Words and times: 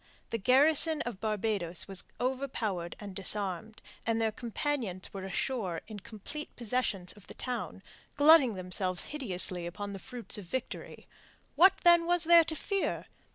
The 0.31 0.39
garrison 0.39 1.03
of 1.03 1.21
Barbados 1.21 1.87
was 1.87 2.05
overpowered 2.19 2.95
and 2.99 3.15
disarmed, 3.15 3.83
and 4.03 4.19
their 4.19 4.31
companions 4.31 5.13
were 5.13 5.25
ashore 5.25 5.81
in 5.87 5.99
complete 5.99 6.55
possession 6.55 7.05
of 7.15 7.27
the 7.27 7.35
town, 7.35 7.83
glutting 8.15 8.55
themselves 8.55 9.05
hideously 9.13 9.67
upon 9.67 9.93
the 9.93 9.99
fruits 9.99 10.39
of 10.39 10.45
victory. 10.45 11.07
What, 11.53 11.77
then, 11.83 12.07
was 12.07 12.23
there 12.23 12.43
to 12.45 12.55
fear? 12.55 13.05